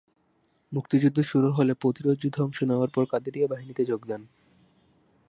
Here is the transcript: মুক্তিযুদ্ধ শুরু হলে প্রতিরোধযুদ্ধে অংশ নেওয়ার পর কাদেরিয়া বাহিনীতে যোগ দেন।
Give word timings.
মুক্তিযুদ্ধ 0.71 1.17
শুরু 1.21 1.47
হলে 1.51 1.73
প্রতিরোধযুদ্ধে 1.73 2.39
অংশ 2.41 2.59
নেওয়ার 2.63 2.89
পর 2.89 3.03
কাদেরিয়া 3.05 3.47
বাহিনীতে 3.47 3.83
যোগ 3.85 4.01
দেন। 4.07 4.21